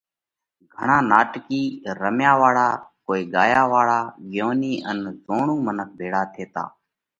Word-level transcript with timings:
گھڻا 0.75 0.97
ناٽڪِي، 1.11 1.63
رميا 1.99 2.33
واۯا، 2.41 2.67
ڪوِي، 3.05 3.21
ڳايا 3.33 3.61
واۯا، 3.71 3.99
ڳيونِي 4.31 4.73
ان 4.89 4.97
زوڻُو 5.25 5.55
منک 5.65 5.89
ڀيۯا 5.99 6.21
ٿيتا۔ 6.33 6.63